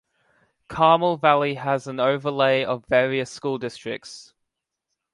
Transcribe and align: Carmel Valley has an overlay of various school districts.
Carmel 0.67 1.17
Valley 1.17 1.53
has 1.53 1.85
an 1.85 1.99
overlay 1.99 2.63
of 2.65 2.87
various 2.87 3.29
school 3.29 3.59
districts. 3.59 4.33